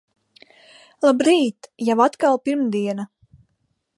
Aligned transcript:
Labrīt. 1.07 1.69
Jau 1.89 1.97
atkal 2.07 2.41
pirmdiena. 2.49 3.09